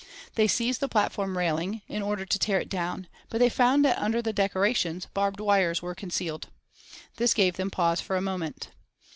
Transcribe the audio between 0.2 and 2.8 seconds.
They seized the platform railing, in order to tear it